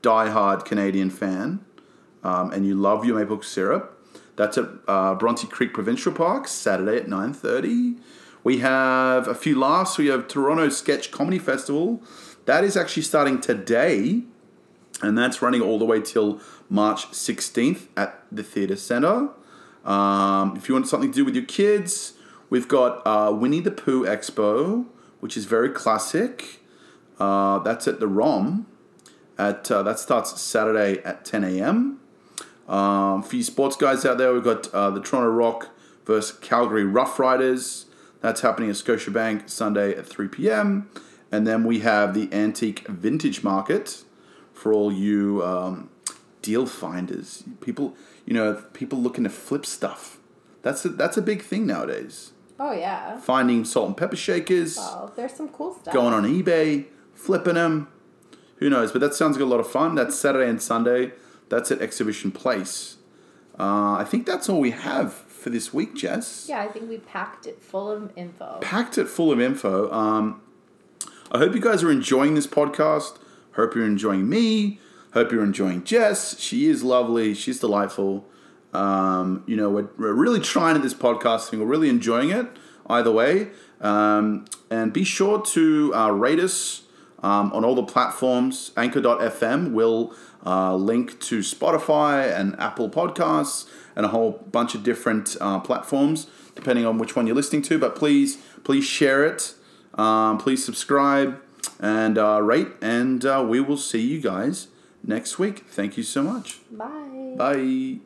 diehard 0.03 0.65
Canadian 0.65 1.09
fan, 1.09 1.65
um, 2.23 2.51
and 2.51 2.67
you 2.67 2.75
love 2.75 3.05
your 3.05 3.17
maple 3.17 3.41
syrup, 3.41 3.99
that's 4.35 4.55
at 4.59 4.69
uh, 4.87 5.15
Bronte 5.15 5.47
Creek 5.47 5.73
Provincial 5.73 6.11
Park, 6.11 6.47
Saturday 6.47 6.97
at 6.97 7.07
nine 7.07 7.33
thirty. 7.33 7.95
We 8.43 8.59
have 8.59 9.27
a 9.27 9.33
few 9.33 9.59
laughs. 9.59 9.97
We 9.97 10.09
have 10.09 10.27
Toronto 10.27 10.69
Sketch 10.69 11.09
Comedy 11.09 11.39
Festival. 11.39 12.03
That 12.45 12.63
is 12.63 12.77
actually 12.77 13.01
starting 13.01 13.41
today, 13.41 14.25
and 15.01 15.17
that's 15.17 15.41
running 15.41 15.63
all 15.63 15.79
the 15.79 15.85
way 15.85 16.01
till 16.01 16.39
March 16.69 17.09
16th 17.09 17.87
at 17.97 18.23
the 18.31 18.43
Theatre 18.43 18.75
Centre. 18.75 19.29
Um, 19.89 20.55
if 20.55 20.69
you 20.69 20.75
want 20.75 20.87
something 20.87 21.11
to 21.11 21.15
do 21.15 21.25
with 21.25 21.35
your 21.35 21.45
kids, 21.45 22.13
we've 22.49 22.67
got 22.67 23.01
uh, 23.05 23.31
Winnie 23.33 23.59
the 23.59 23.71
Pooh 23.71 24.05
Expo, 24.05 24.85
which 25.19 25.35
is 25.35 25.45
very 25.45 25.69
classic. 25.69 26.59
Uh, 27.19 27.59
that's 27.59 27.87
at 27.87 27.99
the 27.99 28.07
ROM. 28.07 28.67
At 29.37 29.71
uh, 29.71 29.81
that 29.83 29.97
starts 29.99 30.39
Saturday 30.39 31.01
at 31.03 31.25
10 31.25 31.43
a.m. 31.43 31.99
Um, 32.67 33.23
for 33.23 33.35
you 33.35 33.43
sports 33.43 33.75
guys 33.75 34.05
out 34.05 34.19
there, 34.19 34.31
we've 34.31 34.43
got 34.43 34.71
uh, 34.73 34.91
the 34.91 35.01
Toronto 35.01 35.31
Rock 35.31 35.69
versus 36.05 36.37
Calgary 36.37 36.83
Rough 36.83 37.17
Riders. 37.17 37.85
That's 38.21 38.41
happening 38.41 38.69
at 38.69 38.75
Scotiabank 38.75 39.49
Sunday 39.49 39.95
at 39.95 40.05
3 40.05 40.27
p.m. 40.27 40.89
And 41.31 41.47
then 41.47 41.63
we 41.63 41.79
have 41.79 42.13
the 42.13 42.31
Antique 42.31 42.87
Vintage 42.87 43.43
Market 43.43 44.03
for 44.53 44.73
all 44.73 44.91
you 44.91 45.43
um, 45.43 45.89
deal 46.41 46.65
finders. 46.65 47.43
People, 47.61 47.95
you 48.25 48.33
know, 48.33 48.53
people 48.73 48.99
looking 48.99 49.23
to 49.23 49.29
flip 49.29 49.65
stuff. 49.65 50.17
That's 50.61 50.83
a, 50.85 50.89
that's 50.89 51.17
a 51.17 51.21
big 51.21 51.41
thing 51.41 51.65
nowadays. 51.65 52.31
Oh 52.59 52.71
yeah. 52.73 53.17
Finding 53.19 53.63
salt 53.65 53.87
and 53.87 53.97
pepper 53.97 54.15
shakers, 54.17 54.77
Oh, 54.79 55.11
there's 55.15 55.33
some 55.33 55.49
cool 55.49 55.73
stuff. 55.75 55.93
going 55.93 56.13
on 56.13 56.23
eBay, 56.25 56.85
flipping 57.13 57.53
them. 57.55 57.87
Who 58.57 58.69
knows? 58.69 58.91
But 58.91 58.99
that 58.99 59.13
sounds 59.13 59.37
like 59.37 59.43
a 59.43 59.47
lot 59.47 59.61
of 59.61 59.69
fun. 59.71 59.95
That's 59.95 60.17
Saturday 60.19 60.49
and 60.49 60.61
Sunday. 60.61 61.13
That's 61.47 61.71
at 61.71 61.81
Exhibition 61.81 62.31
Place. 62.31 62.97
Uh, 63.57 63.93
I 63.97 64.05
think 64.07 64.25
that's 64.25 64.49
all 64.49 64.59
we 64.59 64.71
have 64.71 65.13
for 65.13 65.49
this 65.49 65.73
week, 65.73 65.95
Jess. 65.95 66.45
Yeah, 66.49 66.59
I 66.61 66.67
think 66.67 66.89
we 66.89 66.97
packed 66.97 67.47
it 67.47 67.61
full 67.61 67.89
of 67.89 68.11
info. 68.17 68.57
packed 68.61 68.97
it 68.97 69.07
full 69.07 69.31
of 69.31 69.39
info. 69.41 69.89
Um, 69.91 70.41
I 71.31 71.37
hope 71.37 71.53
you 71.55 71.61
guys 71.61 71.81
are 71.83 71.91
enjoying 71.91 72.35
this 72.35 72.47
podcast. 72.47 73.17
Hope 73.55 73.75
you're 73.75 73.85
enjoying 73.85 74.27
me. 74.29 74.79
Hope 75.13 75.31
you're 75.31 75.43
enjoying 75.43 75.83
Jess. 75.83 76.39
She 76.39 76.67
is 76.67 76.83
lovely. 76.83 77.33
She's 77.33 77.59
delightful. 77.59 78.25
Um, 78.73 79.43
you 79.47 79.55
know, 79.55 79.69
we're, 79.69 79.89
we're 79.97 80.13
really 80.13 80.39
trying 80.39 80.75
at 80.75 80.83
this 80.83 80.93
podcast 80.93 81.49
thing. 81.49 81.59
We're 81.59 81.65
really 81.65 81.89
enjoying 81.89 82.29
it 82.29 82.47
either 82.87 83.11
way. 83.11 83.49
Um, 83.81 84.45
and 84.69 84.93
be 84.93 85.03
sure 85.03 85.41
to 85.41 85.95
uh, 85.95 86.11
rate 86.11 86.39
us 86.39 86.83
um, 87.23 87.51
on 87.53 87.65
all 87.65 87.75
the 87.75 87.83
platforms. 87.83 88.71
Anchor.fm 88.77 89.71
will 89.71 90.13
uh, 90.45 90.75
link 90.75 91.19
to 91.21 91.39
Spotify 91.39 92.31
and 92.31 92.59
Apple 92.59 92.89
Podcasts 92.89 93.67
and 93.95 94.05
a 94.05 94.09
whole 94.09 94.43
bunch 94.51 94.75
of 94.75 94.83
different 94.83 95.35
uh, 95.41 95.59
platforms, 95.59 96.27
depending 96.55 96.85
on 96.85 96.97
which 96.99 97.15
one 97.15 97.25
you're 97.25 97.35
listening 97.35 97.63
to. 97.63 97.79
But 97.79 97.95
please, 97.95 98.37
please 98.63 98.85
share 98.85 99.25
it. 99.25 99.55
Um, 99.95 100.37
please 100.37 100.63
subscribe 100.63 101.41
and 101.79 102.17
uh, 102.17 102.41
rate. 102.41 102.69
And 102.81 103.25
uh, 103.25 103.45
we 103.47 103.59
will 103.59 103.77
see 103.77 104.01
you 104.01 104.21
guys 104.21 104.67
next 105.03 105.39
week. 105.39 105.65
Thank 105.69 105.97
you 105.97 106.03
so 106.03 106.23
much. 106.23 106.59
Bye. 106.71 107.35
Bye. 107.37 107.99